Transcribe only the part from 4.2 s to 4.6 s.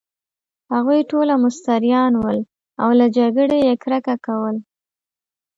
کول.